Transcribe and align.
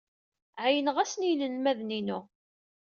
Ɛeyyneɣ-asen 0.63 1.23
i 1.25 1.27
yinelmaden-inu. 1.29 2.19